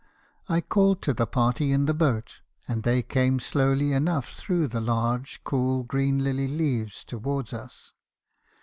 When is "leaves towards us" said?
6.47-7.93